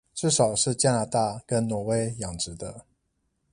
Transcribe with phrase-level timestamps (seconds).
[0.15, 2.87] 至少是加拿大跟挪威養殖的